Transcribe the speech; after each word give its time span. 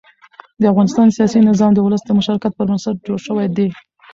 د 0.61 0.63
افغانستان 0.71 1.07
سیاسي 1.17 1.39
نظام 1.49 1.71
د 1.73 1.79
ولس 1.85 2.01
د 2.05 2.09
مشارکت 2.19 2.51
پر 2.55 2.65
بنسټ 2.69 2.95
جوړ 3.05 3.17
شوی 3.25 3.47
دی 3.57 3.67